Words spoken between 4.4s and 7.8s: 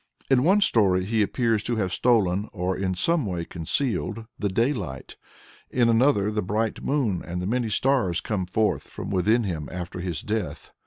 day light; in another the bright moon and the many